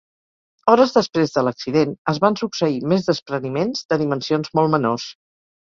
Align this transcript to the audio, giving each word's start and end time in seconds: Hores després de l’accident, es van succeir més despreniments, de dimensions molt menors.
Hores 0.71 0.93
després 0.95 1.35
de 1.35 1.43
l’accident, 1.47 1.93
es 2.13 2.21
van 2.25 2.39
succeir 2.41 2.81
més 2.95 3.07
despreniments, 3.13 3.87
de 3.93 4.05
dimensions 4.07 4.55
molt 4.61 4.79
menors. 4.79 5.11